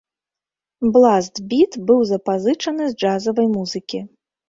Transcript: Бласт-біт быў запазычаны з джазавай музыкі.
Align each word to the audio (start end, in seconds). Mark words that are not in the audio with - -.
Бласт-біт 0.95 1.79
быў 1.91 2.01
запазычаны 2.15 2.83
з 2.91 3.01
джазавай 3.01 3.47
музыкі. 3.57 4.07